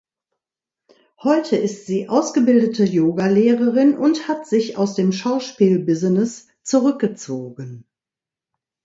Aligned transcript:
Heute 1.21 1.57
ist 1.57 1.85
sie 1.85 2.09
ausgebildete 2.09 2.85
Yoga-Lehrerin 2.85 3.95
und 3.95 4.27
hat 4.27 4.47
sich 4.47 4.75
aus 4.75 4.95
dem 4.95 5.11
Schauspiel-Business 5.11 6.47
zurückgezogen. 6.63 7.85